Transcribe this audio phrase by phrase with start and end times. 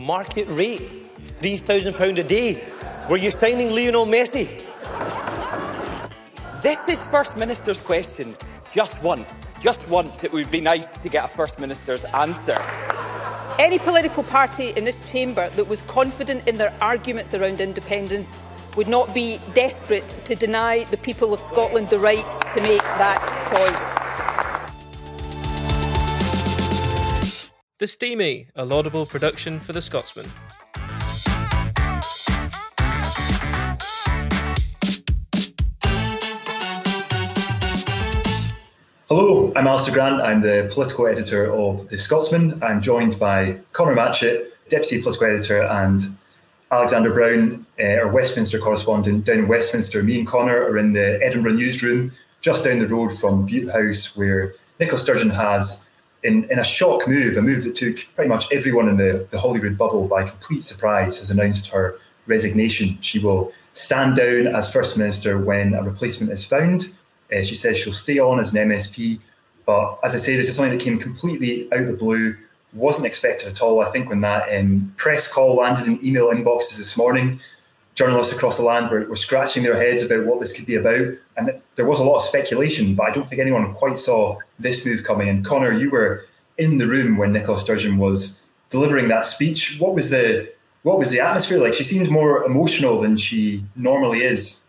[0.00, 0.80] market rate,
[1.22, 2.64] £3,000 a day.
[3.08, 4.64] Were you signing Lionel Messi?
[6.62, 8.42] This is First Minister's questions.
[8.72, 12.56] Just once, just once, it would be nice to get a First Minister's answer.
[13.58, 18.32] Any political party in this chamber that was confident in their arguments around independence
[18.76, 22.24] would not be desperate to deny the people of Scotland the right
[22.54, 23.20] to make that
[23.52, 24.09] choice.
[27.80, 30.26] The Steamie, a laudable production for the Scotsman.
[39.08, 40.20] Hello, I'm Alistair Grant.
[40.20, 42.62] I'm the political editor of The Scotsman.
[42.62, 46.02] I'm joined by Conor Matchett, deputy political editor, and
[46.70, 50.02] Alexander Brown, uh, our Westminster correspondent down in Westminster.
[50.02, 54.14] Me and Conor are in the Edinburgh newsroom, just down the road from Bute House,
[54.18, 55.88] where Nicola Sturgeon has,
[56.22, 59.38] in, in a shock move, a move that took pretty much everyone in the, the
[59.38, 62.98] Holyrood bubble by complete surprise, has announced her resignation.
[63.00, 66.92] She will stand down as First Minister when a replacement is found.
[67.34, 69.20] Uh, she says she'll stay on as an MSP.
[69.64, 72.36] But as I say, this is something that came completely out of the blue,
[72.72, 73.80] wasn't expected at all.
[73.80, 77.40] I think when that um, press call landed in email inboxes this morning,
[77.94, 81.08] journalists across the land were, were scratching their heads about what this could be about.
[81.36, 84.86] And there was a lot of speculation, but I don't think anyone quite saw this
[84.86, 85.28] move coming.
[85.28, 89.78] And Connor, you were in the room when Nicola Sturgeon was delivering that speech.
[89.78, 90.50] What was the
[90.82, 91.74] what was the atmosphere like?
[91.74, 94.64] She seemed more emotional than she normally is.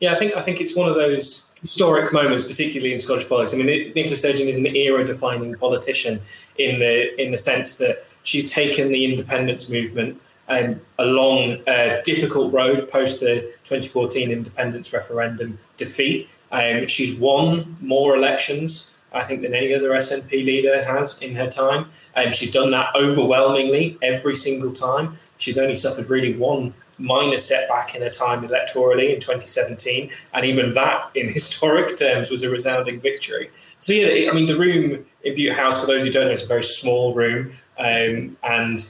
[0.00, 3.54] Yeah, I think I think it's one of those historic moments, particularly in Scottish politics.
[3.54, 6.20] I mean, Nicola Sturgeon is an era-defining politician
[6.58, 12.52] in the in the sense that she's taken the independence movement um, long, a difficult
[12.52, 16.28] road post the 2014 independence referendum defeat.
[16.52, 21.48] Um, she's won more elections, I think, than any other SNP leader has in her
[21.48, 21.86] time.
[22.14, 25.16] Um, she's done that overwhelmingly every single time.
[25.38, 30.74] She's only suffered really one minor setback in her time electorally in 2017, and even
[30.74, 33.50] that, in historic terms, was a resounding victory.
[33.78, 36.42] So yeah, I mean, the room in Bute House, for those who don't know, it's
[36.42, 38.86] a very small room, um, and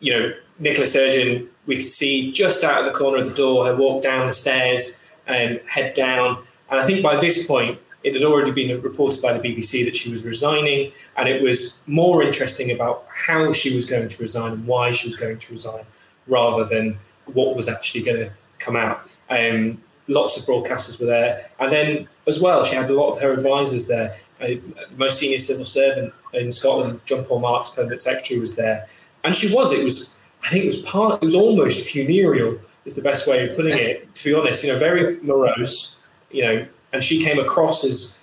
[0.00, 3.66] you know, Nicola Sturgeon, we could see just out of the corner of the door
[3.66, 7.78] her walk down the stairs and head down, and I think by this point.
[8.04, 11.82] It had already been reported by the BBC that she was resigning, and it was
[11.88, 15.50] more interesting about how she was going to resign and why she was going to
[15.50, 15.84] resign
[16.28, 17.00] rather than
[17.32, 19.16] what was actually going to come out.
[19.28, 23.20] Um, lots of broadcasters were there, and then as well, she had a lot of
[23.20, 24.16] her advisors there.
[24.40, 24.62] Uh, the
[24.96, 28.86] most senior civil servant in Scotland, John Paul Marks, permanent secretary, was there,
[29.24, 29.72] and she was.
[29.72, 31.22] It was, I think, it was part.
[31.22, 32.58] It was almost funereal.
[32.84, 34.14] Is the best way of putting it.
[34.14, 35.96] To be honest, you know, very morose.
[36.30, 38.18] You know, and she came across as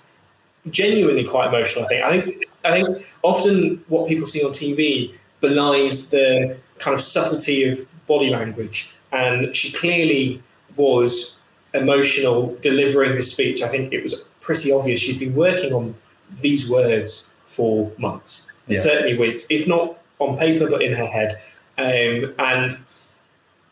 [0.70, 1.84] genuinely quite emotional.
[1.84, 2.04] I think.
[2.04, 2.44] I think.
[2.64, 8.30] I think often what people see on TV belies the kind of subtlety of body
[8.30, 10.42] language and she clearly
[10.76, 11.36] was
[11.72, 13.62] emotional delivering the speech.
[13.62, 15.94] I think it was pretty obvious she's been working on
[16.40, 18.80] these words for months, yeah.
[18.80, 21.40] certainly weeks, if not on paper, but in her head.
[21.78, 22.72] Um, and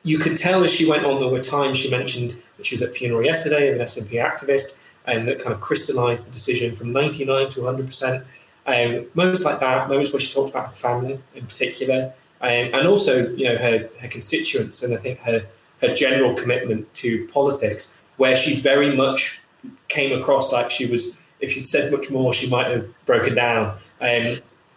[0.02, 2.82] you could tell as she went on, there were times she mentioned that she was
[2.82, 4.76] at funeral yesterday of an SNP activist,
[5.06, 8.24] and that kind of crystallized the decision from 99 to 100%.
[8.66, 12.86] Um, moments like that, moments where she talked about her family in particular, um, and
[12.86, 15.46] also you know her her constituents and I think her
[15.80, 19.40] her general commitment to politics, where she very much
[19.88, 21.18] came across like she was.
[21.40, 23.76] If she'd said much more, she might have broken down.
[24.00, 24.22] Um,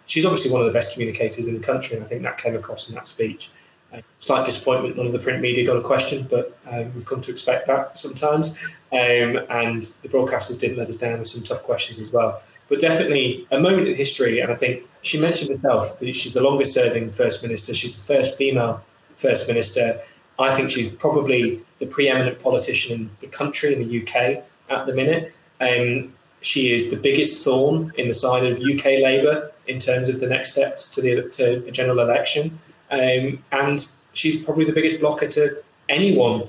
[0.05, 2.55] she's obviously one of the best communicators in the country, and I think that came
[2.55, 3.49] across in that speech.
[3.93, 7.21] Uh, slight disappointment, none of the print media got a question, but um, we've come
[7.21, 8.57] to expect that sometimes.
[8.91, 12.79] Um, and the broadcasters didn't let us down with some tough questions as well but
[12.79, 14.39] definitely a moment in history.
[14.39, 17.73] And I think she mentioned herself that she's the longest serving First Minister.
[17.73, 18.81] She's the first female
[19.15, 19.99] First Minister.
[20.39, 24.93] I think she's probably the preeminent politician in the country, in the UK at the
[24.93, 25.33] minute.
[25.61, 26.13] Um,
[26.45, 30.27] she is the biggest thorn in the side of UK Labour in terms of the
[30.27, 32.59] next steps to the to a general election.
[32.91, 36.47] Um, and she's probably the biggest blocker to anyone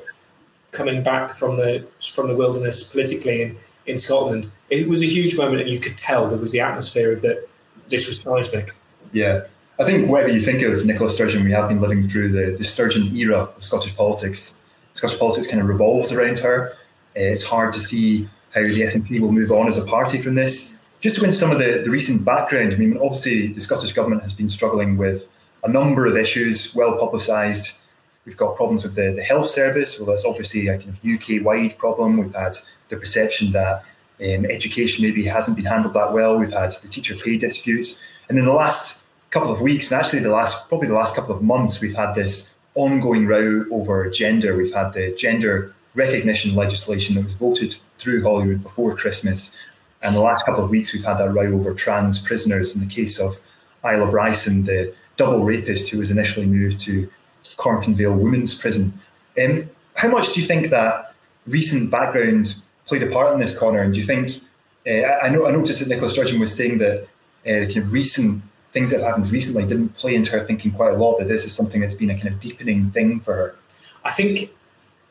[0.72, 5.36] coming back from the from the wilderness politically in, in Scotland it was a huge
[5.36, 7.48] moment, and you could tell there was the atmosphere of that
[7.88, 8.74] this was seismic.
[9.12, 9.44] Yeah.
[9.78, 12.64] I think whatever you think of Nicola Sturgeon, we have been living through the, the
[12.64, 14.62] Sturgeon era of Scottish politics.
[14.94, 16.72] Scottish politics kind of revolves around her.
[17.14, 20.34] Uh, it's hard to see how the SNP will move on as a party from
[20.34, 20.78] this.
[21.00, 24.32] Just into some of the, the recent background, I mean, obviously the Scottish Government has
[24.32, 25.28] been struggling with
[25.62, 27.78] a number of issues, well publicised.
[28.24, 31.44] We've got problems with the, the health service, well, that's obviously a kind of UK
[31.44, 32.16] wide problem.
[32.16, 32.56] We've had
[32.88, 33.84] the perception that
[34.20, 36.38] um, education maybe hasn't been handled that well.
[36.38, 38.02] We've had the teacher pay disputes.
[38.30, 41.36] And in the last couple of weeks, and actually the last probably the last couple
[41.36, 44.56] of months, we've had this ongoing row over gender.
[44.56, 49.58] We've had the gender recognition legislation that was voted through Holyrood before Christmas.
[50.02, 52.94] And the last couple of weeks, we've had that row over trans prisoners in the
[52.94, 53.40] case of
[53.84, 57.10] Isla Bryson, the double rapist who was initially moved to
[57.56, 59.00] Cornton Vale Women's Prison.
[59.42, 61.14] Um, how much do you think that
[61.46, 63.82] recent background played a part in this, Conor?
[63.82, 64.42] And do you think,
[64.86, 67.92] uh, I, know, I noticed that Nicola Sturgeon was saying that uh, the kind of
[67.92, 71.28] recent things that have happened recently didn't play into her thinking quite a lot, that
[71.28, 73.56] this is something that's been a kind of deepening thing for her.
[74.04, 74.50] I think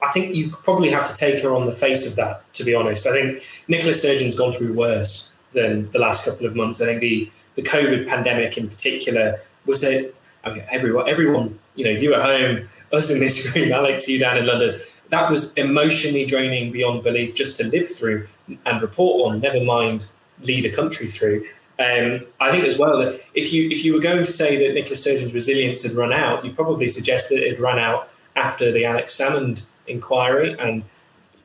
[0.02, 2.76] I think you probably have to take her on the face of that, to be
[2.76, 3.08] honest.
[3.08, 6.82] I think Nicola Sturgeon's gone through worse than the last couple of months.
[6.82, 10.12] I think the, the COVID pandemic in particular was a,
[10.44, 14.20] I mean, everyone, everyone, you know, you at home, us in this room, Alex, you
[14.20, 18.28] down in London, that was emotionally draining beyond belief just to live through
[18.66, 20.08] and report on, never mind
[20.42, 21.46] lead a country through.
[21.78, 24.74] Um, I think as well that if you if you were going to say that
[24.74, 28.72] Nicola Sturgeon's resilience had run out, you'd probably suggest that it had run out after
[28.72, 30.84] the Alex Salmond inquiry and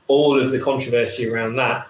[0.09, 1.87] all of the controversy around that.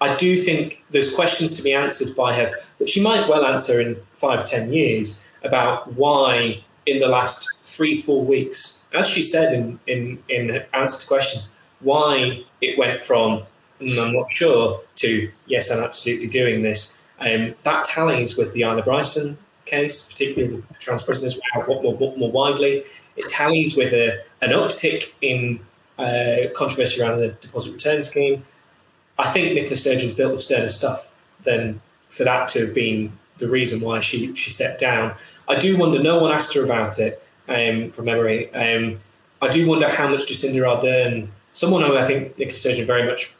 [0.00, 3.80] I do think there's questions to be answered by her, but she might well answer
[3.80, 9.54] in five, ten years about why in the last three, four weeks, as she said
[9.54, 13.44] in, in, in answer to questions, why it went from
[13.80, 16.96] mm, I'm not sure to yes, I'm absolutely doing this.
[17.20, 22.30] Um, that tallies with the Isla Bryson case, particularly the trans prisoners, more, more, more
[22.30, 22.82] widely.
[23.16, 25.60] It tallies with a, an uptick in
[26.02, 28.44] uh, controversy around the deposit return scheme.
[29.18, 31.08] I think Nicola Sturgeon's built of sterner stuff
[31.44, 35.14] than for that to have been the reason why she she stepped down.
[35.48, 36.02] I do wonder.
[36.02, 38.52] No one asked her about it um, from memory.
[38.54, 39.00] Um,
[39.40, 43.32] I do wonder how much Jacinda Ardern, someone who I think Nicola Sturgeon very much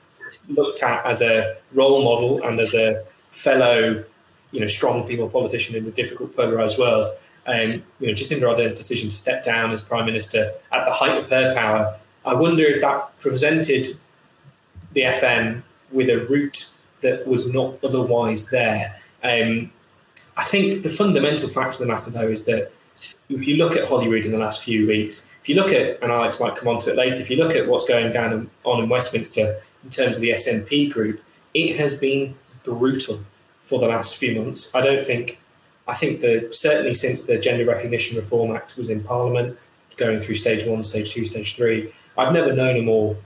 [0.49, 4.05] looked at as a role model and as a fellow,
[4.51, 7.13] you know, strong female politician in a difficult polarised world.
[7.47, 11.17] Um, you know, Jacinda Ardern's decision to step down as prime minister at the height
[11.17, 13.89] of her power I wonder if that presented
[14.93, 16.71] the FM with a route
[17.01, 19.01] that was not otherwise there.
[19.23, 19.73] Um,
[20.37, 22.73] I think the fundamental fact of the matter, though, is that
[23.29, 26.13] if you look at Holyrood in the last few weeks, if you look at, and
[26.13, 28.83] Alex might come on to it later, if you look at what's going down on
[28.83, 31.21] in Westminster in terms of the SNP group,
[31.55, 33.21] it has been brutal
[33.61, 34.73] for the last few months.
[34.75, 35.41] I don't think,
[35.89, 39.59] I think that certainly since the Gender Recognition Reform Act was in Parliament,
[39.97, 43.17] going through stage one, stage two, stage three, I've never known a more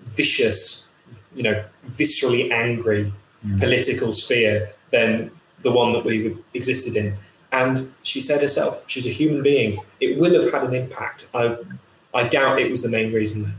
[0.00, 0.88] vicious,
[1.34, 3.12] you know, viscerally angry
[3.44, 3.58] mm.
[3.58, 7.16] political sphere than the one that we existed in.
[7.52, 9.78] And she said herself, she's a human being.
[10.00, 11.28] It will have had an impact.
[11.34, 11.56] I,
[12.14, 13.54] I doubt it was the main reason.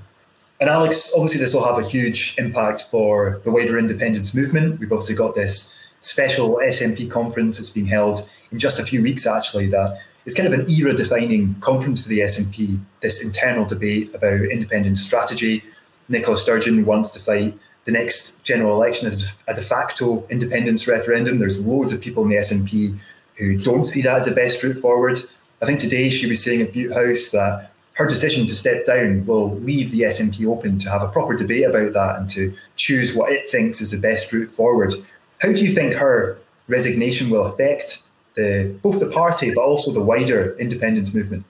[0.60, 4.80] And Alex, obviously, this will have a huge impact for the wider independence movement.
[4.80, 9.28] We've obviously got this special SNP conference that's being held in just a few weeks,
[9.28, 14.13] actually, that it's kind of an era defining conference for the SNP, this internal debate
[14.13, 15.63] about independent strategy.
[16.09, 21.39] Nicola Sturgeon wants to fight the next general election as a de facto independence referendum.
[21.39, 23.00] There's loads of people in the SNP
[23.35, 25.18] who don't see that as the best route forward.
[25.62, 29.25] I think today she was saying at Bute House that her decision to step down
[29.25, 33.15] will leave the SNP open to have a proper debate about that and to choose
[33.15, 34.94] what it thinks is the best route forward.
[35.38, 36.38] How do you think her
[36.68, 38.03] resignation will affect
[38.38, 41.44] the both the party but also the wider independence movement?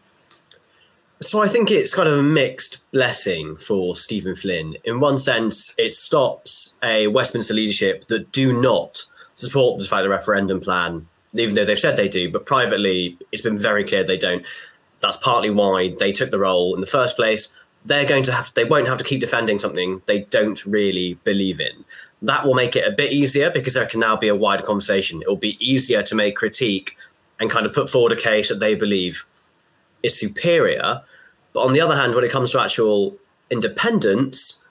[1.22, 4.77] So I think it's kind of a mixed blessing for Stephen Flynn.
[4.84, 9.03] In one sense, it stops a Westminster leadership that do not
[9.34, 13.41] support the fact the referendum plan, even though they've said they do, but privately it's
[13.41, 14.46] been very clear they don't.
[15.00, 17.51] That's partly why they took the role in the first place.
[17.86, 21.60] They're going to have they won't have to keep defending something they don't really believe
[21.60, 21.86] in
[22.21, 25.21] that will make it a bit easier because there can now be a wider conversation.
[25.21, 26.97] It will be easier to make critique
[27.39, 29.25] and kind of put forward a case that they believe
[30.01, 31.03] is superior.
[31.53, 33.17] But on the other hand, when it comes to actual
[33.51, 34.63] independence,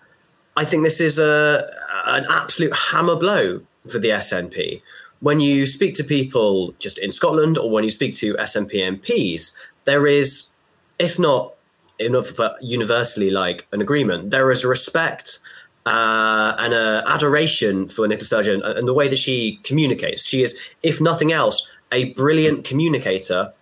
[0.57, 1.71] I think this is a
[2.07, 4.83] an absolute hammer blow for the SNP.
[5.21, 9.51] When you speak to people just in Scotland or when you speak to SNP MPs,
[9.85, 10.53] there is,
[10.99, 11.55] if not
[11.99, 15.39] enough universally like an agreement, there is a respect
[15.87, 20.27] uh, and uh, adoration for Nicola Sturgeon and the way that she communicates.
[20.27, 23.53] She is, if nothing else, a brilliant communicator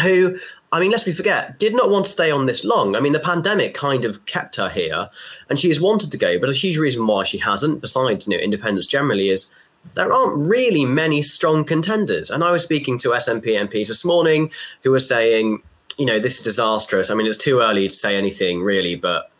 [0.00, 0.38] who,
[0.70, 2.94] I mean, lest we forget, did not want to stay on this long.
[2.94, 5.10] I mean, the pandemic kind of kept her here
[5.50, 8.36] and she has wanted to go, but a huge reason why she hasn't, besides you
[8.36, 9.50] know, independence generally, is
[9.94, 12.30] there aren't really many strong contenders.
[12.30, 14.52] And I was speaking to SNP MPs this morning
[14.84, 15.62] who were saying,
[15.98, 17.10] you know, this is disastrous.
[17.10, 19.32] I mean, it's too early to say anything really, but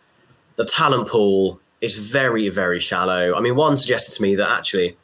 [0.56, 3.34] the talent pool is very, very shallow.
[3.34, 4.96] I mean, one suggested to me that actually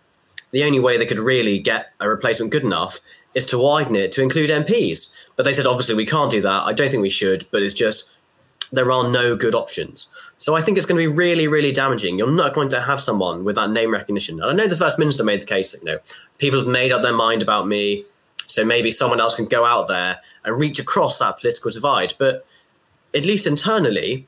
[0.52, 3.00] the only way they could really get a replacement good enough
[3.34, 5.10] is to widen it to include MPs.
[5.36, 6.62] But they said, obviously, we can't do that.
[6.64, 8.10] I don't think we should, but it's just
[8.70, 10.08] there are no good options.
[10.36, 12.18] So I think it's going to be really, really damaging.
[12.18, 14.40] You're not going to have someone with that name recognition.
[14.40, 15.98] And I know the First Minister made the case, you know,
[16.38, 18.04] people have made up their mind about me.
[18.46, 22.14] So maybe someone else can go out there and reach across that political divide.
[22.18, 22.46] But
[23.14, 24.26] at least internally,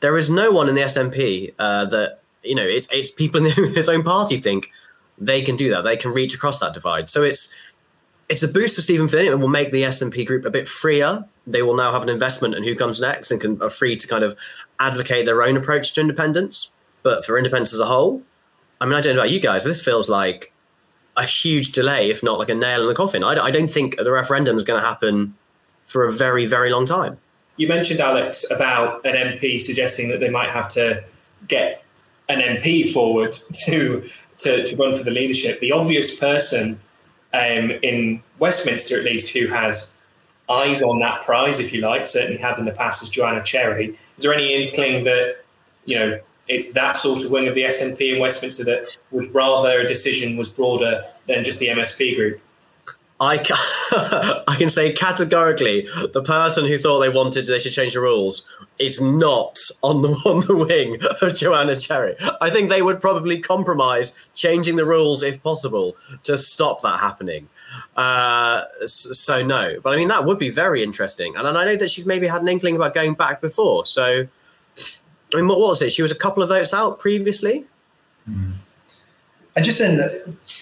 [0.00, 3.74] there is no one in the SNP uh, that, you know, it's, it's people in
[3.74, 4.70] his own party think
[5.18, 5.82] they can do that.
[5.82, 7.10] They can reach across that divide.
[7.10, 7.52] So it's,
[8.28, 11.24] it's a boost for Stephen Flynn and will make the SNP group a bit freer.
[11.46, 14.06] They will now have an investment in who comes next and can are free to
[14.06, 14.36] kind of
[14.78, 16.70] advocate their own approach to independence.
[17.02, 18.22] But for independence as a whole,
[18.80, 19.64] I mean, I don't know about you guys.
[19.64, 20.52] This feels like
[21.16, 23.24] a huge delay, if not like a nail in the coffin.
[23.24, 25.34] I, I don't think the referendum is going to happen
[25.84, 27.18] for a very, very long time.
[27.58, 31.04] You mentioned Alex about an MP suggesting that they might have to
[31.46, 31.84] get
[32.28, 33.32] an MP forward
[33.66, 35.60] to to, to run for the leadership.
[35.60, 36.78] The obvious person
[37.34, 39.94] um, in Westminster, at least, who has
[40.48, 43.98] eyes on that prize, if you like, certainly has in the past, is Joanna Cherry.
[44.16, 45.44] Is there any inkling that,
[45.84, 49.80] you know, it's that sort of wing of the SNP in Westminster that would rather
[49.80, 52.40] a decision was broader than just the MSP group?
[53.20, 53.56] I can,
[54.48, 58.46] I can say categorically the person who thought they wanted they should change the rules
[58.78, 62.16] is not on the on the wing of Joanna Cherry.
[62.40, 67.48] I think they would probably compromise changing the rules if possible to stop that happening.
[67.96, 71.76] Uh, so no, but I mean that would be very interesting, and, and I know
[71.76, 73.84] that she's maybe had an inkling about going back before.
[73.84, 74.28] So
[75.34, 75.92] I mean, what was it?
[75.92, 77.66] She was a couple of votes out previously.
[78.28, 78.52] Mm.
[79.58, 79.98] And just in,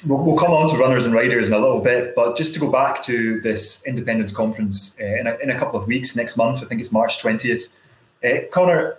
[0.06, 2.60] we'll, we'll, come on to runners and riders in a little bit, but just to
[2.60, 6.38] go back to this independence conference uh, in, a, in, a, couple of weeks next
[6.38, 7.68] month, I think it's March 20th.
[8.24, 8.96] Uh, Conor,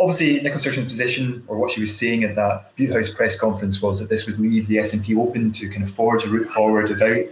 [0.00, 3.80] obviously Nicola Sturgeon's position or what she was saying at that Bute House press conference
[3.80, 6.88] was that this would leave the SNP open to kind of forge a route forward
[6.88, 7.24] without,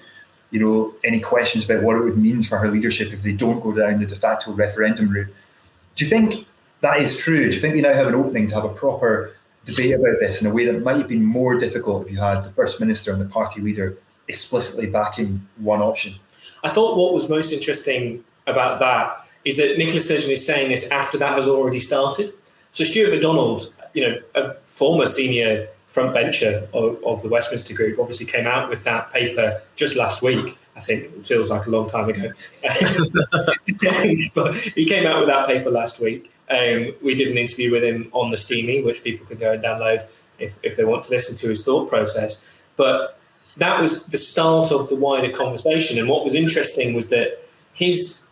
[0.53, 3.59] you know, any questions about what it would mean for her leadership if they don't
[3.59, 5.35] go down the de facto referendum route.
[5.97, 6.47] Do you think
[6.81, 7.49] that is true?
[7.49, 9.35] Do you think they now have an opening to have a proper
[9.69, 12.43] debate about this in a way that might have been more difficult if you had
[12.43, 13.99] the First Minister and the party leader
[14.29, 16.15] explicitly backing one option.
[16.65, 20.91] I thought what was most interesting about that is that Nicola Sturgeon is saying this
[20.91, 22.33] after that has already started.
[22.71, 28.27] So Stuart McDonald, you know, a former senior frontbencher of, of the Westminster Group, obviously
[28.27, 30.59] came out with that paper just last week.
[30.77, 32.33] I think it feels like a long time ago,
[34.35, 37.85] but he came out with that paper last week um, we did an interview with
[37.85, 40.07] him on the Steamie, which people can go and download
[40.39, 42.45] if, if they want to listen to his thought process.
[42.77, 43.19] But
[43.57, 45.99] that was the start of the wider conversation.
[45.99, 48.23] And what was interesting was that his,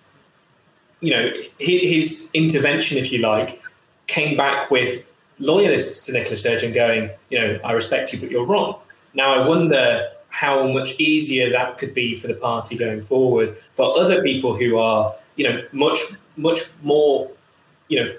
[1.00, 3.61] you know, his, his intervention, if you like,
[4.06, 5.04] came back with
[5.38, 8.78] loyalists to Nicola Sturgeon going, you know, I respect you, but you're wrong.
[9.14, 13.99] Now I wonder how much easier that could be for the party going forward for
[13.99, 15.99] other people who are, you know, much
[16.37, 17.30] much more
[17.88, 18.12] you know,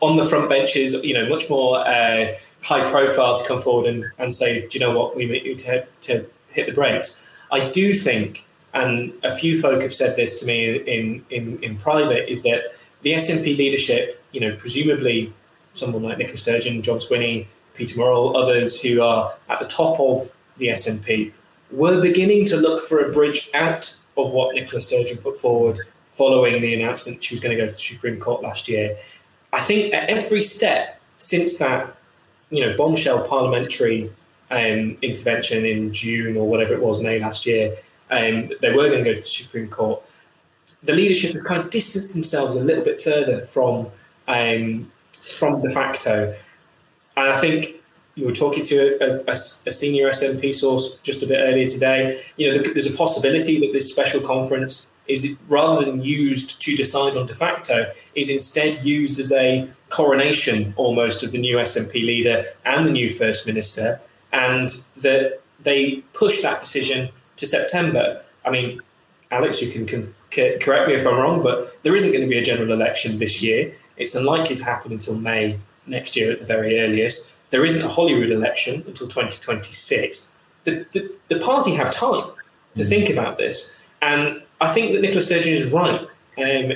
[0.00, 4.04] on the front benches, you know, much more uh, high profile to come forward and,
[4.18, 7.24] and say, do you know what, we need to, to hit the brakes.
[7.52, 11.76] I do think, and a few folk have said this to me in, in, in
[11.76, 12.62] private, is that
[13.02, 15.32] the SNP leadership, you know, presumably
[15.74, 20.30] someone like Nicola Sturgeon, John Swinney, Peter Murrell, others who are at the top of
[20.56, 21.32] the SNP,
[21.70, 25.80] were beginning to look for a bridge out of what Nicola Sturgeon put forward
[26.14, 28.96] following the announcement she was going to go to the Supreme Court last year.
[29.52, 31.96] I think at every step since that,
[32.50, 34.10] you know, bombshell parliamentary
[34.50, 37.76] um, intervention in June or whatever it was, May last year,
[38.10, 40.02] um, they were going to go to the Supreme Court.
[40.82, 43.88] The leadership has kind of distanced themselves a little bit further from
[44.28, 44.90] um,
[45.22, 46.34] from de facto,
[47.16, 47.76] and I think
[48.14, 52.22] you were talking to a, a, a, senior SNP source just a bit earlier today.
[52.36, 57.16] You know, there's a possibility that this special conference is rather than used to decide
[57.16, 62.44] on de facto, is instead used as a coronation almost of the new SNP leader
[62.64, 64.00] and the new First Minister,
[64.32, 68.22] and that they push that decision to September.
[68.44, 68.80] I mean,
[69.30, 72.38] Alex, you can, can correct me if I'm wrong, but there isn't going to be
[72.38, 73.74] a general election this year.
[73.96, 77.30] It's unlikely to happen until May next year at the very earliest.
[77.50, 80.28] There isn't a Holyrood election until 2026.
[80.64, 82.30] The, the, the party have time
[82.74, 82.88] to mm.
[82.88, 83.76] think about this.
[84.04, 86.00] And I think that Nicola Sturgeon is right
[86.36, 86.72] um,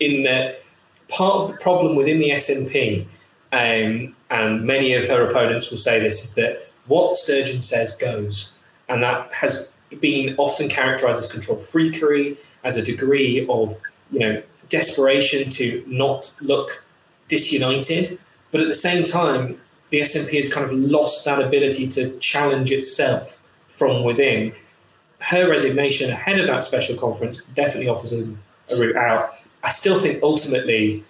[0.00, 0.64] in that
[1.08, 3.06] part of the problem within the SNP,
[3.52, 8.56] um, and many of her opponents will say this, is that what Sturgeon says goes.
[8.88, 9.70] And that has
[10.00, 13.76] been often characterized as control freakery, as a degree of,
[14.10, 16.84] you know, desperation to not look
[17.28, 18.18] disunited.
[18.50, 19.60] But at the same time,
[19.90, 24.52] the SNP has kind of lost that ability to challenge itself from within
[25.22, 28.22] her resignation ahead of that special conference definitely offers a,
[28.70, 29.30] a route out.
[29.62, 31.04] I still think ultimately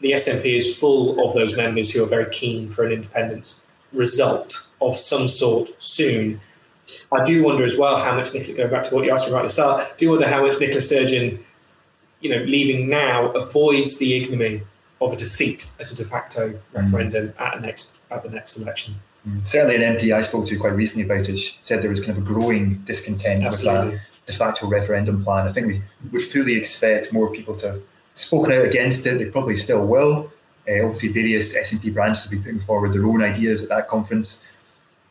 [0.00, 4.68] the SNP is full of those members who are very keen for an independence result
[4.80, 6.40] of some sort soon.
[7.10, 9.32] I do wonder as well how much Nicola, going back to what you asked me
[9.32, 11.44] right at the start, I do wonder how much Nicola Sturgeon,
[12.20, 14.62] you know, leaving now avoids the ignominy
[15.00, 16.60] of a defeat at a de facto mm.
[16.72, 18.94] referendum at, next, at the next election.
[19.26, 19.46] Mm.
[19.46, 22.22] Certainly, an MP I spoke to quite recently about it said there was kind of
[22.22, 23.90] a growing discontent Absolutely.
[23.90, 25.48] with that de facto referendum plan.
[25.48, 27.82] I think we would fully expect more people to have
[28.14, 29.18] spoken out against it.
[29.18, 30.30] They probably still will.
[30.68, 34.44] Uh, obviously, various SNP branches will be putting forward their own ideas at that conference.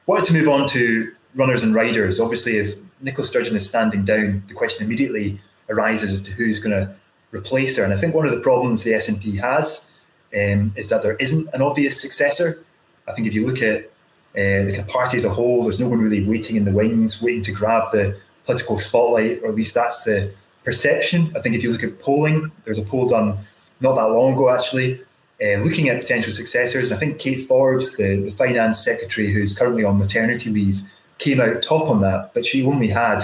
[0.06, 2.20] Wanted to move on to runners and riders.
[2.20, 6.76] Obviously, if Nicola Sturgeon is standing down, the question immediately arises as to who's going
[6.76, 6.94] to
[7.32, 7.84] replace her.
[7.84, 9.92] And I think one of the problems the SNP has
[10.34, 12.64] um, is that there isn't an obvious successor.
[13.08, 13.92] I think if you look at
[14.36, 17.42] uh, the party as a whole, there's no one really waiting in the wings, waiting
[17.44, 20.32] to grab the political spotlight, or at least that's the
[20.64, 21.32] perception.
[21.36, 23.38] I think if you look at polling, there's a poll done
[23.80, 25.02] not that long ago actually,
[25.42, 26.92] uh, looking at potential successors.
[26.92, 30.82] And I think Kate Forbes, the, the finance secretary who's currently on maternity leave,
[31.18, 33.24] came out top on that, but she only had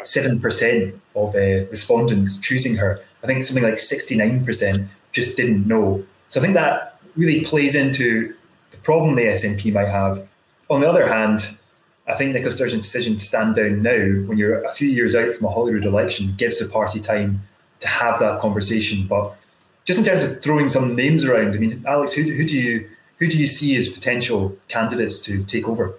[0.00, 3.02] 7% of uh, respondents choosing her.
[3.22, 6.04] I think something like 69% just didn't know.
[6.28, 8.34] So I think that really plays into
[8.70, 10.26] the problem the SNP might have.
[10.70, 11.58] On the other hand,
[12.06, 15.34] I think Nicola Sturgeon's decision to stand down now, when you're a few years out
[15.34, 17.42] from a Holyrood election, gives the party time
[17.80, 19.06] to have that conversation.
[19.06, 19.36] But
[19.84, 22.88] just in terms of throwing some names around, I mean, Alex, who, who do you
[23.18, 25.94] who do you see as potential candidates to take over?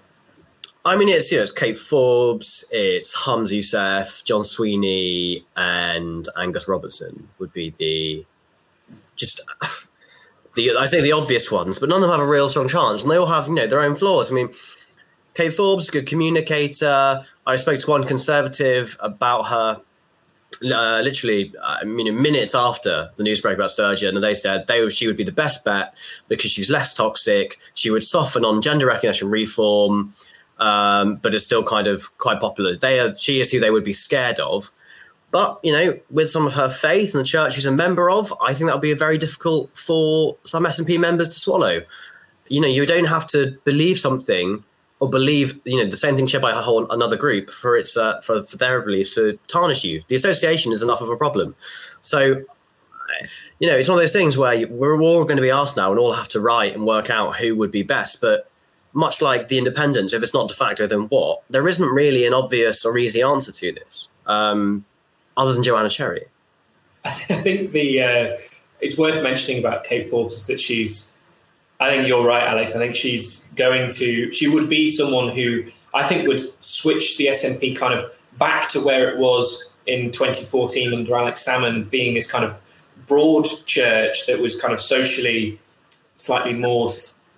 [0.83, 6.67] I mean, it's you know, it's Kate Forbes, it's Humza Yousaf, John Swinney, and Angus
[6.67, 8.25] Robertson would be the
[9.15, 9.41] just
[10.55, 13.03] the I say the obvious ones, but none of them have a real strong chance,
[13.03, 14.31] and they all have you know their own flaws.
[14.31, 14.49] I mean,
[15.33, 17.25] Kate Forbes, good communicator.
[17.45, 19.81] I spoke to one conservative about her
[20.63, 24.87] uh, literally, I mean, minutes after the news broke about Sturgeon, and they said they
[24.89, 25.95] she would be the best bet
[26.27, 27.57] because she's less toxic.
[27.73, 30.13] She would soften on gender recognition reform,
[30.59, 32.75] um, but is still kind of quite popular.
[32.75, 34.71] They are, she is who they would be scared of.
[35.31, 38.33] But you know, with some of her faith and the church she's a member of,
[38.41, 41.81] I think that would be very difficult for some SNP members to swallow.
[42.47, 44.63] You know, you don't have to believe something
[44.99, 47.95] or believe you know the same thing shared by a whole another group for its
[47.97, 50.01] uh, for, for their beliefs to tarnish you.
[50.07, 51.55] The association is enough of a problem.
[52.01, 52.43] So
[53.59, 55.91] you know, it's one of those things where we're all going to be asked now
[55.91, 58.21] and all have to write and work out who would be best.
[58.21, 58.49] But
[58.93, 61.43] much like the independents, if it's not de facto, then what?
[61.49, 64.85] There isn't really an obvious or easy answer to this, um,
[65.37, 66.25] other than Joanna Cherry.
[67.05, 68.37] I think the uh,
[68.79, 71.11] it's worth mentioning about Kate Forbes is that she's
[71.81, 72.75] I think you're right, Alex.
[72.75, 75.63] I think she's going to, she would be someone who
[75.95, 80.93] I think would switch the SNP kind of back to where it was in 2014
[80.93, 82.55] under Alex Salmond, being this kind of
[83.07, 85.59] broad church that was kind of socially
[86.17, 86.87] slightly more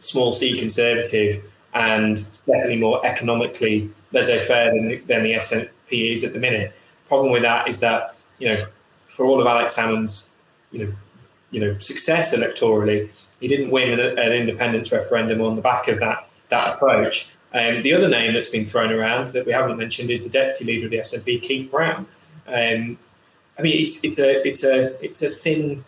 [0.01, 1.41] small c conservative
[1.73, 6.75] and definitely more economically laissez faire than, than the SNP is at the minute.
[7.13, 8.57] Problem with that is that, you know,
[9.05, 10.29] for all of Alex Salmond's,
[10.71, 10.93] you know,
[11.51, 13.07] you know, success electorally,
[13.39, 17.29] he didn't win an, an independence referendum on the back of that that approach.
[17.53, 20.65] Um, the other name that's been thrown around that we haven't mentioned is the deputy
[20.65, 22.07] leader of the SNP, Keith Brown.
[22.47, 22.97] Um,
[23.59, 25.85] I mean, it's it's a it's a it's a thin,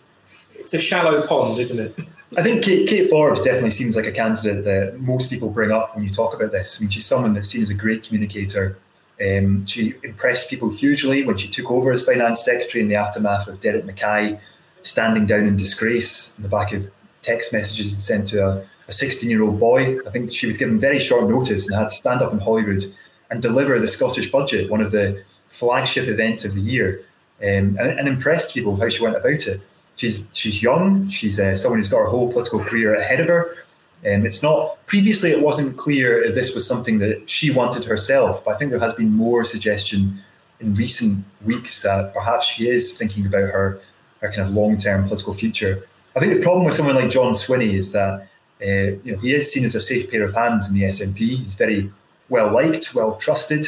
[0.53, 2.07] it's a shallow pond, isn't it?
[2.37, 5.95] I think Kate, Kate, Forbes definitely seems like a candidate that most people bring up
[5.95, 6.77] when you talk about this.
[6.77, 8.77] I mean, she's someone that's seen as a great communicator.
[9.21, 13.47] Um, she impressed people hugely when she took over as finance secretary in the aftermath
[13.47, 14.39] of Derek Mackay
[14.83, 18.91] standing down in disgrace in the back of text messages he'd sent to a, a
[18.91, 19.97] 16 year old boy.
[20.05, 22.83] I think she was given very short notice and had to stand up in Holyrood
[23.29, 27.03] and deliver the Scottish budget, one of the flagship events of the year,
[27.41, 29.61] um, and, and, impressed people with how she went about it.
[29.95, 31.09] She's she's young.
[31.09, 33.55] She's uh, someone who's got her whole political career ahead of her.
[34.05, 35.31] Um, it's not previously.
[35.31, 38.79] It wasn't clear if this was something that she wanted herself, but I think there
[38.79, 40.23] has been more suggestion
[40.59, 43.81] in recent weeks that perhaps she is thinking about her
[44.21, 45.87] her kind of long term political future.
[46.15, 48.27] I think the problem with someone like John Swinney is that
[48.61, 51.17] uh, you know he is seen as a safe pair of hands in the SNP.
[51.17, 51.91] He's very
[52.29, 53.65] well liked, well trusted,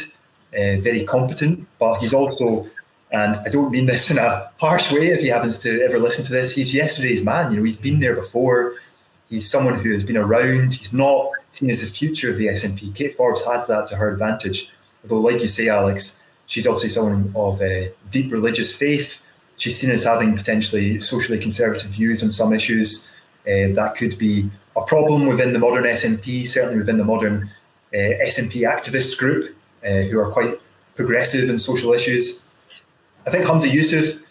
[0.52, 2.66] uh, very competent, but he's also,
[3.12, 5.08] and I don't mean this in a harsh way.
[5.08, 7.52] If he happens to ever listen to this, he's yesterday's man.
[7.52, 8.74] You know, he's been there before.
[9.28, 10.74] He's someone who has been around.
[10.74, 12.94] He's not seen as the future of the SNP.
[12.94, 14.70] Kate Forbes has that to her advantage.
[15.02, 19.22] Although, like you say, Alex, she's obviously someone of uh, deep religious faith
[19.58, 23.10] she's seen as having potentially socially conservative views on some issues.
[23.46, 27.50] Uh, that could be a problem within the modern SNP, certainly within the modern
[27.92, 30.58] uh, SNP activist group, uh, who are quite
[30.94, 32.44] progressive in social issues.
[33.26, 34.22] I think Humza Yousaf,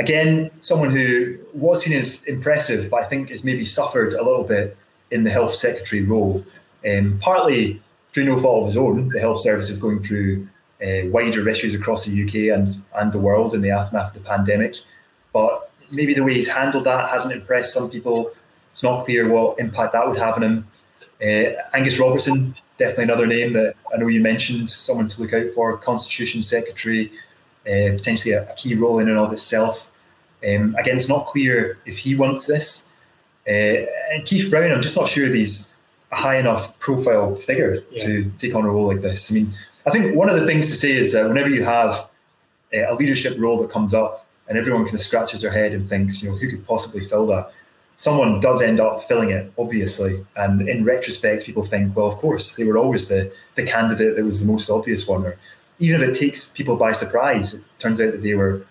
[0.00, 4.44] again, someone who was seen as impressive, but I think has maybe suffered a little
[4.44, 4.76] bit
[5.10, 6.44] in the health secretary role.
[6.90, 7.82] Um, partly
[8.12, 10.48] through no fault of his own, the health service is going through
[10.82, 14.28] uh, wider issues across the UK and, and the world in the aftermath of the
[14.28, 14.76] pandemic.
[15.32, 18.32] But maybe the way he's handled that hasn't impressed some people.
[18.72, 20.66] It's not clear what impact that would have on him.
[21.22, 25.48] Uh, Angus Robertson, definitely another name that I know you mentioned, someone to look out
[25.50, 27.12] for, Constitution Secretary,
[27.66, 29.89] uh, potentially a, a, key role in and of itself.
[30.46, 32.92] Um, again, it's not clear if he wants this.
[33.48, 35.74] Uh, and Keith Brown, I'm just not sure he's
[36.12, 38.04] a high enough profile figure yeah.
[38.04, 39.30] to take on a role like this.
[39.30, 39.52] I mean,
[39.86, 42.08] I think one of the things to say is that whenever you have
[42.72, 46.22] a leadership role that comes up and everyone kind of scratches their head and thinks,
[46.22, 47.52] you know, who could possibly fill that?
[47.96, 50.24] Someone does end up filling it, obviously.
[50.36, 54.24] And in retrospect, people think, well, of course, they were always the, the candidate that
[54.24, 55.24] was the most obvious one.
[55.24, 55.36] Or
[55.78, 58.64] even if it takes people by surprise, it turns out that they were,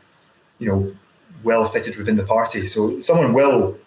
[0.58, 0.96] you know,
[1.44, 2.66] well fitted within the party.
[2.66, 3.78] So someone will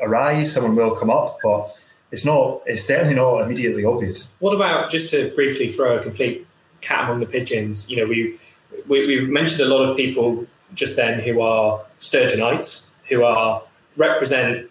[0.00, 1.74] arise, someone will come up, but
[2.12, 2.62] it's not.
[2.66, 4.34] It's certainly not immediately obvious.
[4.38, 6.46] What about just to briefly throw a complete
[6.80, 7.90] cat among the pigeons?
[7.90, 8.38] You know, we,
[8.86, 13.62] we we've mentioned a lot of people just then who are Sturgeonites, who are
[13.96, 14.70] represent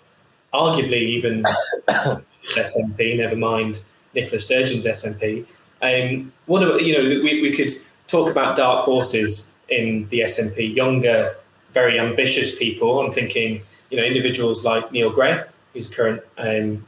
[0.53, 1.43] arguably even
[2.49, 3.81] SNP, never mind
[4.13, 5.45] Nicola Sturgeon's SNP.
[5.81, 7.71] Um, one of you know we, we could
[8.07, 11.35] talk about dark horses in the SNP, younger,
[11.75, 12.99] very ambitious people.
[12.99, 13.61] I'm thinking
[13.91, 16.87] you know individuals like Neil Gray, who's a current um,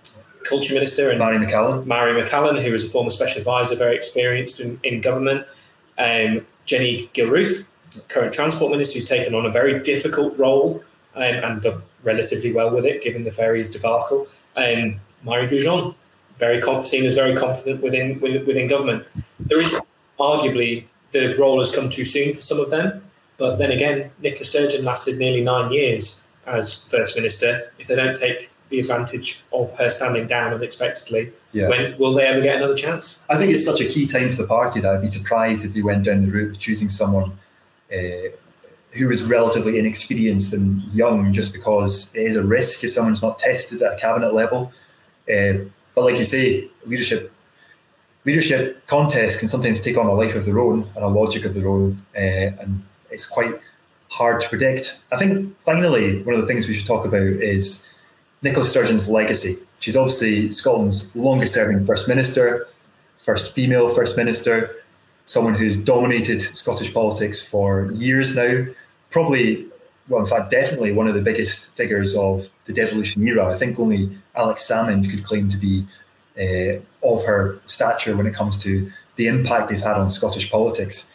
[0.50, 1.86] culture minister, and Màiri McAllan.
[1.86, 5.46] Màiri McAllan, who is a former special advisor, very experienced in, in government.
[6.00, 7.68] Um, Jenny Gilruth,
[8.08, 10.84] current transport minister, who's taken on a very difficult role
[11.16, 14.28] um, and done relatively well with it, given the ferries debacle.
[14.56, 15.94] Um, Mairi Gougeon,
[16.38, 19.06] very seen as very competent within within government.
[19.40, 19.80] There is
[20.20, 23.02] arguably the role has come too soon for some of them,
[23.38, 27.72] but then again, Nicola Sturgeon lasted nearly nine years as first minister.
[27.78, 31.32] If they don't take the advantage of her standing down unexpectedly.
[31.54, 31.70] Yeah.
[31.70, 33.24] When will they ever get another chance?
[33.30, 35.74] I think it's such a key time for the party that I'd be surprised if
[35.74, 37.38] they went down the route of choosing someone
[37.92, 38.30] uh,
[38.92, 43.40] who is relatively inexperienced and young, just because it is a risk if someone's not
[43.40, 44.72] tested at a cabinet level.
[45.32, 45.54] Uh,
[45.96, 47.34] but like you say, leadership
[48.26, 51.54] leadership contests can sometimes take on a life of their own and a logic of
[51.54, 53.60] their own, uh, and it's quite
[54.10, 55.04] hard to predict.
[55.12, 57.88] I think finally, one of the things we should talk about is
[58.42, 59.58] Nicola Sturgeon's legacy.
[59.80, 62.68] She's obviously Scotland's longest serving First Minister,
[63.18, 64.76] first female First Minister,
[65.26, 68.66] someone who's dominated Scottish politics for years now.
[69.10, 69.68] Probably,
[70.08, 73.54] well, in fact, definitely one of the biggest figures of the devolution era.
[73.54, 75.86] I think only Alex Salmond could claim to be
[76.40, 81.14] uh, of her stature when it comes to the impact they've had on Scottish politics.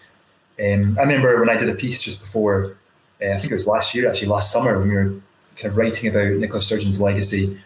[0.59, 2.77] Um, I remember when I did a piece just before,
[3.21, 5.15] uh, I think it was last year, actually, last summer, when we were
[5.57, 7.59] kind of writing about Nicola Sturgeon's legacy.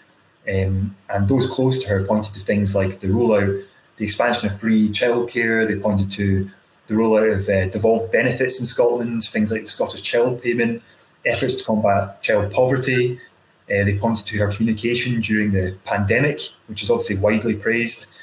[0.48, 3.64] Um, and those close to her pointed to things like the rollout,
[3.96, 5.66] the expansion of free childcare.
[5.66, 6.50] They pointed to
[6.86, 10.82] the rollout of uh, devolved benefits in Scotland, things like the Scottish Child Payment,
[11.24, 13.20] efforts to combat child poverty.
[13.68, 18.14] Uh, they pointed to her communication during the pandemic, which is obviously widely praised.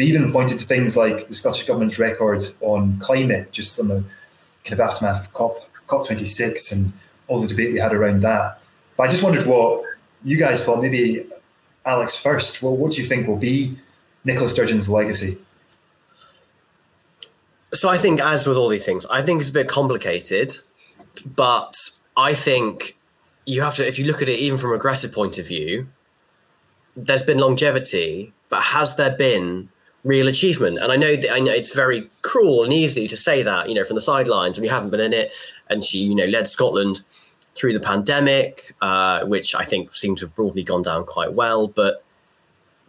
[0.00, 4.02] They even pointed to things like the Scottish Government's record on climate, just on the
[4.64, 6.94] kind of aftermath of COP, COP26 and
[7.28, 8.62] all the debate we had around that.
[8.96, 9.84] But I just wondered what
[10.24, 10.80] you guys thought.
[10.80, 11.26] Maybe
[11.84, 12.62] Alex first.
[12.62, 13.76] Well, what do you think will be
[14.24, 15.36] Nicola Sturgeon's legacy?
[17.74, 20.60] So I think, as with all these things, I think it's a bit complicated,
[21.26, 21.74] but
[22.16, 22.96] I think
[23.44, 25.88] you have to, if you look at it even from a aggressive point of view,
[26.96, 29.68] there's been longevity, but has there been
[30.04, 30.78] real achievement?
[30.78, 33.74] And I know that I know it's very cruel and easy to say that, you
[33.74, 35.32] know, from the sidelines when you haven't been in it.
[35.68, 37.02] And she, you know, led Scotland
[37.54, 41.68] through the pandemic, uh, which I think seems to have broadly gone down quite well,
[41.68, 42.04] but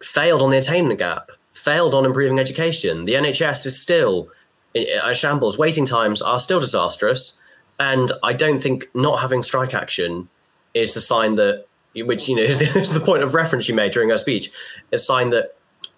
[0.02, 3.06] failed on the attainment gap, failed on improving education.
[3.06, 4.30] The NHS is still
[4.76, 5.58] a shambles.
[5.58, 7.40] Waiting times are still disastrous.
[7.80, 10.30] And I don't think not having strike action
[10.74, 14.10] is the sign that, which, you know, is the point of reference you made during
[14.10, 14.52] her speech,
[14.92, 15.56] a sign that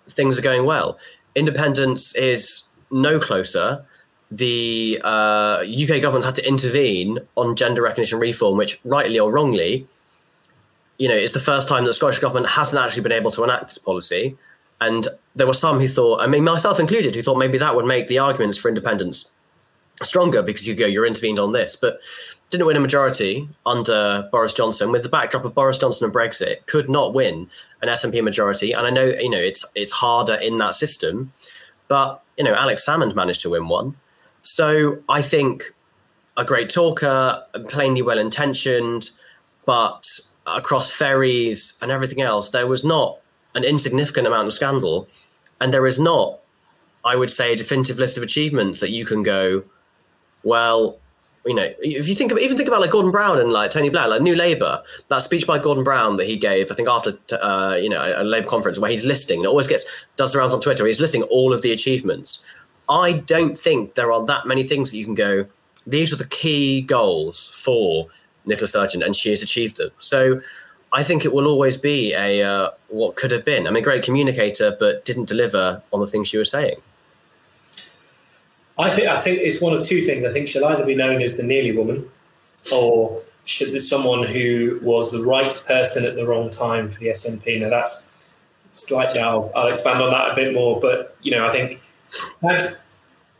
[0.07, 0.97] things are going well.
[1.35, 3.85] Independence is no closer
[4.37, 9.87] the uh, UK government had to intervene on gender recognition reform, which, rightly or wrongly,
[10.97, 13.69] you know, it's the first time that Scottish government hasn't actually been able to enact
[13.69, 14.35] this policy.
[14.81, 17.85] And there were some who thought, I mean, myself included, who thought maybe that would
[17.85, 19.31] make the arguments for independence
[20.01, 21.99] stronger because you go, you're intervened on this, but
[22.53, 24.91] didn't win a majority under Boris Johnson.
[24.91, 27.49] With the backdrop of Boris Johnson and Brexit, could not win
[27.81, 28.73] an SNP majority.
[28.73, 31.33] And I know, you know, it's it's harder in that system,
[31.87, 33.95] but you know, Alex Salmond managed to win one.
[34.43, 35.63] So I think
[36.37, 39.09] a great talker, plainly well intentioned,
[39.65, 40.05] but
[40.45, 43.19] across ferries and everything else, there was not
[43.55, 45.07] an insignificant amount of scandal.
[45.59, 46.39] And there is not,
[47.03, 49.63] I would say, a definitive list of achievements that you can go,
[50.43, 50.99] well,
[51.45, 53.89] you know, if you think of, even think about like Gordon Brown and like Tony
[53.89, 57.17] Blair, like New Labour, that speech by Gordon Brown that he gave, I think after
[57.41, 60.53] uh, you know a Labour conference where he's listing, and always gets does the rounds
[60.53, 60.85] on Twitter.
[60.85, 62.43] He's listing all of the achievements.
[62.89, 65.45] I don't think there are that many things that you can go.
[65.85, 68.07] These are the key goals for
[68.45, 69.91] Nicola Sturgeon, and she has achieved them.
[69.97, 70.39] So
[70.93, 73.67] I think it will always be a uh, what could have been.
[73.67, 76.77] I mean, great communicator, but didn't deliver on the things she was saying.
[78.77, 80.25] I think I think it's one of two things.
[80.25, 82.09] I think she'll either be known as the nearly woman,
[82.71, 87.07] or should there's someone who was the right person at the wrong time for the
[87.07, 87.61] SNP.
[87.61, 88.09] Now that's
[88.71, 89.19] slightly.
[89.19, 91.79] I'll, I'll expand on that a bit more, but you know, I think
[92.41, 92.75] that's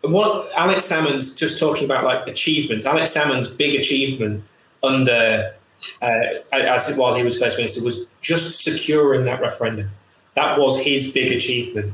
[0.02, 2.86] what Alex Salmond's just talking about, like achievements.
[2.86, 4.44] Alex Salmond's big achievement
[4.84, 5.54] under
[6.02, 9.90] uh, as while he was first minister was just securing that referendum.
[10.36, 11.94] That was his big achievement.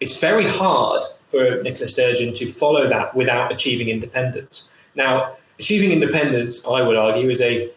[0.00, 4.70] It's very hard for Nicola Sturgeon to follow that without achieving independence.
[4.94, 7.72] Now, achieving independence, I would argue, is a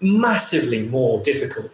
[0.00, 1.70] massively more difficult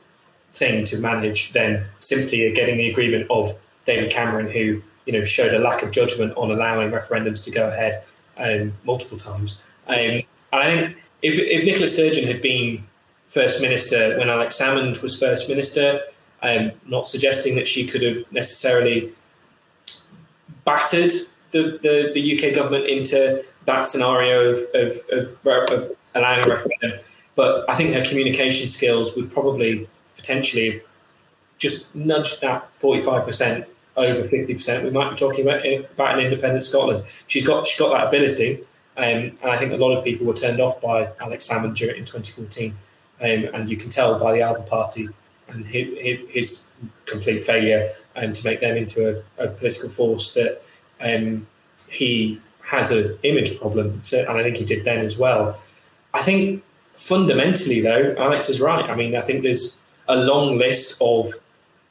[0.53, 5.55] thing to manage than simply getting the agreement of David Cameron, who you know showed
[5.55, 8.03] a lack of judgment on allowing referendums to go ahead
[8.37, 9.62] um, multiple times.
[9.87, 12.85] Um, I think if, if Nicola Sturgeon had been
[13.27, 16.01] first minister when Alex Salmond was first minister,
[16.42, 19.12] I'm not suggesting that she could have necessarily
[20.66, 21.12] battered
[21.52, 27.00] the, the, the UK government into that scenario of, of, of, of allowing a referendum.
[27.35, 30.83] But I think her communication skills would probably potentially
[31.59, 34.85] just nudge that 45% over 50%.
[34.85, 37.05] We might be talking about, about an independent Scotland.
[37.26, 38.61] She's got, she's got that ability.
[38.98, 42.05] Um, and I think a lot of people were turned off by Alex Salmond in
[42.05, 42.76] 2014.
[43.20, 45.09] Um, and you can tell by the Alba Party
[45.48, 46.70] and his, his
[47.07, 50.62] complete failure um, to make them into a, a political force that
[51.00, 51.46] um,
[51.88, 55.59] he has an image problem, and I think he did then as well.
[56.12, 56.64] I think
[56.96, 58.88] fundamentally, though, Alex is right.
[58.88, 61.33] I mean, I think there's a long list of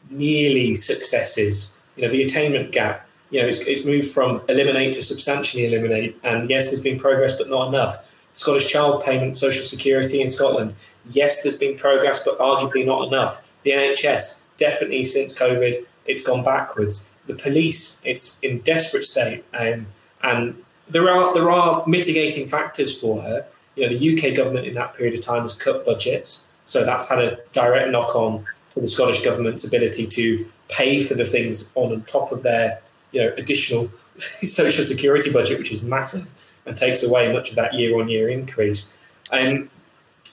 [0.09, 1.75] nearly successes.
[1.95, 3.07] You know, the attainment gap.
[3.31, 7.33] You know, it's, it's moved from eliminate to substantially eliminate, and yes, there's been progress,
[7.35, 8.03] but not enough.
[8.33, 10.75] Scottish Child Payment, Social Security in Scotland.
[11.09, 13.41] Yes, there's been progress, but arguably not enough.
[13.63, 17.09] The NHS, definitely since COVID, it's gone backwards.
[17.27, 19.87] The police, it's in desperate state, um,
[20.21, 23.45] and there are there are mitigating factors for her.
[23.75, 27.07] You know, the UK government in that period of time has cut budgets, so that's
[27.07, 31.71] had a direct knock on to the Scottish government's ability to pay for the things
[31.75, 36.31] on top of their you know additional social security budget, which is massive
[36.65, 38.93] and takes away much of that year on year increase.
[39.31, 39.69] Um,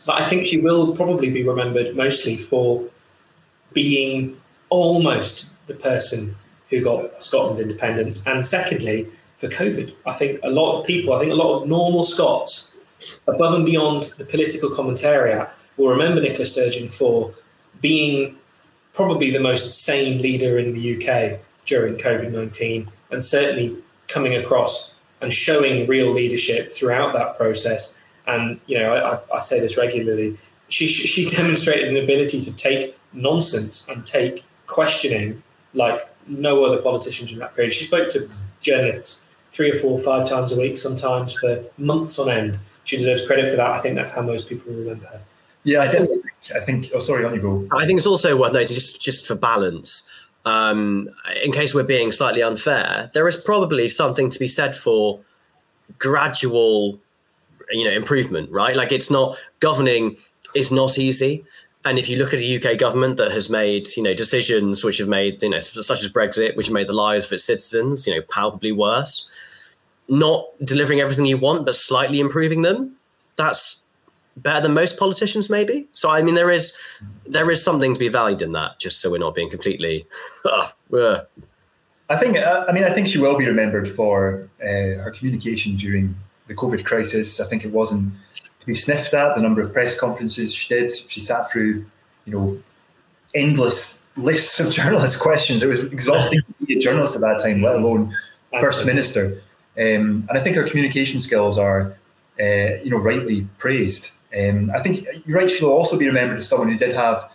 [0.07, 2.85] but I think she will probably be remembered mostly for
[3.73, 6.37] being almost the person
[6.71, 8.27] who got Scotland independence.
[8.27, 9.09] And secondly,
[9.43, 9.93] for COVID.
[10.07, 12.71] I think a lot of people, I think a lot of normal Scots,
[13.27, 17.35] above and beyond the political commentariat, will remember Nicola Sturgeon for
[17.81, 18.37] being
[18.93, 24.95] probably the most sane leader in the UK during COVID 19 and certainly coming across
[25.21, 27.99] and showing real leadership throughout that process.
[28.29, 30.39] And, you know, I, I say this regularly.
[30.69, 35.43] She, she demonstrated an ability to take nonsense and take questioning
[35.75, 37.73] like no other politicians in that period.
[37.73, 38.29] She spoke to
[38.61, 42.59] journalists three or four, five times a week, sometimes for months on end.
[42.85, 43.71] She deserves credit for that.
[43.71, 45.21] I think that's how most people remember her.
[45.65, 46.25] Yeah, I think.
[46.55, 46.91] I think.
[46.95, 47.65] Oh, sorry, on you go.
[47.73, 50.03] I think it's also worth noting, just just for balance,
[50.45, 51.09] um,
[51.45, 55.21] in case we're being slightly unfair, there is probably something to be said for
[55.99, 56.99] gradual,
[57.71, 58.51] you know, improvement.
[58.51, 58.75] Right?
[58.75, 60.17] Like it's not governing
[60.55, 61.45] is not easy.
[61.85, 64.99] And if you look at a UK government that has made, you know, decisions which
[64.99, 68.15] have made, you know, such as Brexit, which made the lives of its citizens, you
[68.15, 69.29] know, palpably worse,
[70.09, 72.97] not delivering everything you want, but slightly improving them,
[73.37, 73.83] that's
[74.37, 75.89] better than most politicians, maybe.
[75.93, 76.73] So, I mean, there is
[77.27, 80.07] there is something to be valued in that, just so we're not being completely.
[80.93, 81.23] Uh,
[82.11, 82.37] I think.
[82.37, 86.15] Uh, I mean, I think she will be remembered for uh, her communication during
[86.47, 87.41] the COVID crisis.
[87.41, 88.13] I think it wasn't
[88.63, 89.35] to be sniffed at.
[89.35, 90.93] The number of press conferences she did.
[91.09, 91.85] She sat through,
[92.25, 92.63] you know,
[93.35, 95.65] endless lists of journalist questions.
[95.65, 98.17] It was exhausting to be a journalist at that time, let alone
[98.61, 99.43] first minister.
[99.77, 101.97] Um, and I think her communication skills are,
[102.39, 104.13] uh, you know, rightly praised.
[104.39, 105.51] Um, I think you're right.
[105.51, 107.29] She'll also be remembered as someone who did have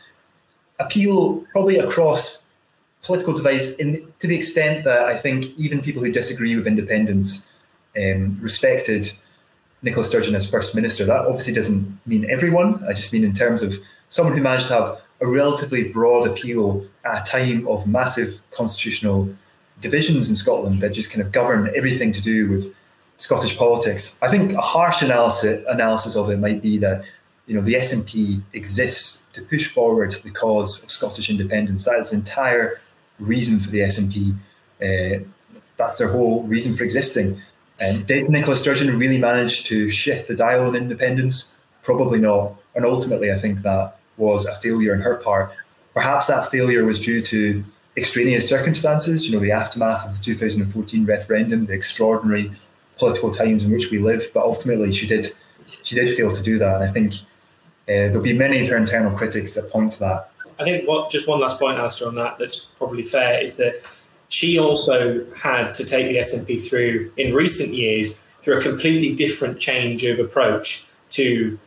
[0.80, 2.44] appeal, probably across
[3.04, 7.52] political device, in to the extent that I think even people who disagree with independence
[7.98, 9.12] um, respected
[9.82, 11.06] Nicola Sturgeon as First Minister.
[11.06, 12.84] That obviously doesn't mean everyone.
[12.88, 13.74] I just mean in terms of
[14.10, 19.30] someone who managed to have a relatively broad appeal at a time of massive constitutional
[19.82, 22.74] divisions in Scotland that just kind of govern everything to do with
[23.18, 24.20] Scottish politics.
[24.22, 27.04] I think a harsh analysis analysis of it might be that
[27.48, 31.86] you know the SNP exists to push forward the cause of Scottish independence.
[31.86, 32.80] That is the entire
[33.20, 34.38] reason for the SNP.
[34.82, 35.26] Uh,
[35.78, 37.42] that's their whole reason for existing.
[37.80, 41.56] And did Nicola Sturgeon really manage to shift the dial on independence?
[41.84, 42.56] Probably not.
[42.76, 45.54] And ultimately, I think that was a failure on her part.
[45.94, 47.64] Perhaps that failure was due to
[47.96, 52.52] extraneous circumstances, you know, the aftermath of the 2014 referendum, the extraordinary
[52.98, 54.30] political times in which we live.
[54.34, 55.28] But ultimately, she did
[55.84, 58.78] she did fail to do that, and I think uh, there'll be many of her
[58.78, 60.32] internal critics that point to that.
[60.60, 63.82] I think what just one last point, Alistair, on that that's probably fair is that
[64.30, 69.60] she also had to take the SNP through in recent years through a completely different
[69.60, 71.58] change of approach to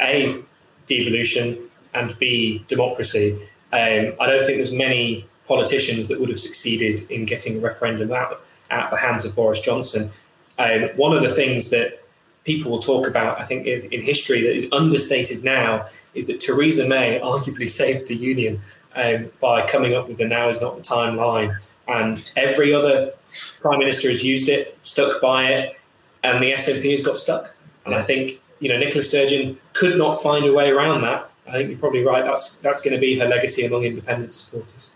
[0.00, 0.42] a
[0.86, 1.58] devolution
[1.94, 3.32] and b democracy.
[3.72, 8.12] Um, I don't think there's many politicians that would have succeeded in getting a referendum
[8.12, 10.10] out at the hands of Boris Johnson.
[10.58, 12.02] Um, one of the things that
[12.44, 16.88] people will talk about, I think, in history that is understated now is that Theresa
[16.88, 18.60] May arguably saved the union
[18.94, 21.58] um, by coming up with the now is not the time line.
[21.88, 23.12] And every other
[23.60, 25.76] prime minister has used it, stuck by it,
[26.22, 27.54] and the SNP has got stuck.
[27.84, 31.30] And I think, you know, Nicola Sturgeon could not find a way around that.
[31.46, 32.24] I think you're probably right.
[32.24, 34.92] That's that's going to be her legacy among independent supporters.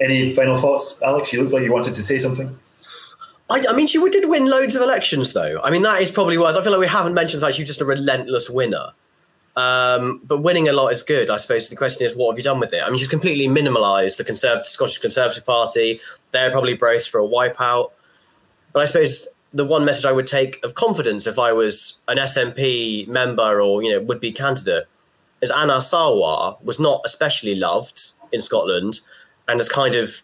[0.00, 1.32] Any final thoughts, Alex?
[1.32, 2.58] You looked like you wanted to say something.
[3.50, 5.60] I, I, mean, she did win loads of elections, though.
[5.62, 6.54] I mean, that is probably worth.
[6.54, 8.92] I feel like we haven't mentioned the fact she's just a relentless winner.
[9.58, 11.30] Um, but winning a lot is good.
[11.30, 12.80] I suppose the question is, what have you done with it?
[12.80, 16.00] I mean, she's completely minimalised the Conservative Scottish Conservative Party.
[16.30, 17.90] They're probably braced for a wipeout.
[18.72, 22.18] But I suppose the one message I would take of confidence if I was an
[22.18, 24.84] SNP member or you know would be candidate
[25.40, 29.00] is Anas Sarwar was not especially loved in Scotland
[29.48, 30.22] and has kind of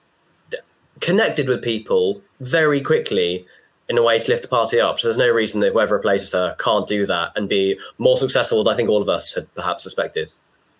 [1.00, 3.46] connected with people very quickly
[3.88, 4.98] in a way to lift the party up.
[4.98, 8.62] So there's no reason that whoever replaces her can't do that and be more successful
[8.62, 10.32] than I think all of us had perhaps suspected.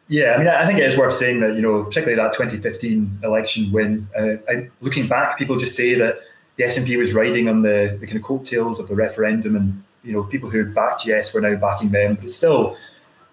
[0.09, 3.21] Yeah, I mean, I think it is worth saying that, you know, particularly that 2015
[3.23, 6.19] election win, uh, I, looking back, people just say that
[6.57, 10.13] the SNP was riding on the, the kind of coattails of the referendum and, you
[10.13, 12.19] know, people who backed yes were now backing them.
[12.21, 12.77] But still,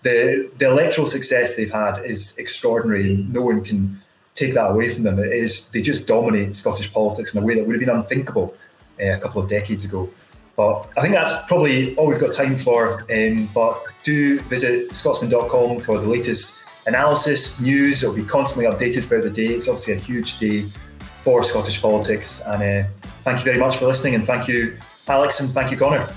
[0.04, 4.02] the, the electoral success they've had is extraordinary and no one can
[4.34, 5.20] take that away from them.
[5.20, 8.56] It is they just dominate Scottish politics in a way that would have been unthinkable
[9.02, 10.10] uh, a couple of decades ago.
[10.56, 13.06] But I think that's probably all we've got time for.
[13.12, 18.04] Um, but do visit scotsman.com for the latest analysis, news.
[18.04, 19.48] It'll be constantly updated throughout the day.
[19.48, 20.66] It's obviously a huge day
[21.24, 22.42] for Scottish politics.
[22.46, 22.90] And uh,
[23.24, 24.16] thank you very much for listening.
[24.16, 26.08] And thank you, Alex, and thank you, Conor.